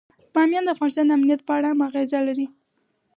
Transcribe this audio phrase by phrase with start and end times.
[0.33, 2.47] بامیان د افغانستان د امنیت په اړه هم اغېز لري.